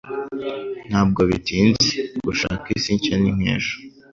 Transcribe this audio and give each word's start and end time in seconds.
Ntabwo 0.89 1.21
bitinze 1.29 1.87
gushaka 2.25 2.65
isi 2.77 2.91
nshya 2.97 3.15
ni 3.21 3.29
nkejo 3.37 3.75